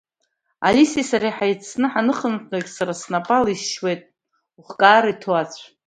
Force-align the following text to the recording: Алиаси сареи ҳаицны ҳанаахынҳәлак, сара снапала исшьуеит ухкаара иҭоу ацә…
Алиаси 0.67 1.07
сареи 1.09 1.35
ҳаицны 1.37 1.87
ҳанаахынҳәлак, 1.93 2.65
сара 2.75 2.93
снапала 3.01 3.49
исшьуеит 3.55 4.01
ухкаара 4.59 5.09
иҭоу 5.13 5.35
ацә… 5.41 5.63